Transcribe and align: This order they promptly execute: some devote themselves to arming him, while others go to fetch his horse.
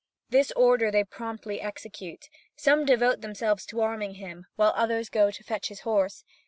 This 0.29 0.51
order 0.55 0.89
they 0.89 1.03
promptly 1.03 1.61
execute: 1.61 2.25
some 2.55 2.85
devote 2.85 3.21
themselves 3.21 3.67
to 3.67 3.81
arming 3.81 4.15
him, 4.15 4.47
while 4.55 4.73
others 4.75 5.09
go 5.09 5.29
to 5.29 5.43
fetch 5.43 5.67
his 5.67 5.81
horse. 5.81 6.23